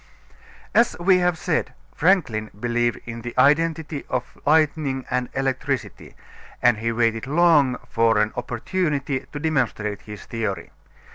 As 0.73 0.97
we 0.99 1.19
have 1.19 1.37
said, 1.37 1.75
Franklin 1.93 2.49
believed 2.59 2.99
in 3.05 3.21
the 3.21 3.37
identity 3.37 4.03
of 4.09 4.35
lightning 4.47 5.05
and 5.11 5.29
electricity, 5.35 6.15
and 6.59 6.79
he 6.79 6.91
waited 6.91 7.27
long 7.27 7.77
for 7.87 8.17
an 8.17 8.33
opportunity 8.35 9.19
to 9.31 9.39
demonstrate 9.39 10.01
his 10.01 10.25
theory. 10.25 10.71